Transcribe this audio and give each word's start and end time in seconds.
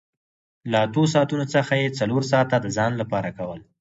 له 0.71 0.77
اتو 0.85 1.01
ساعتونو 1.13 1.45
څخه 1.55 1.73
یې 1.81 1.95
څلور 1.99 2.21
ساعته 2.31 2.55
د 2.59 2.67
ځان 2.77 2.91
لپاره 3.01 3.29
کول 3.37 3.59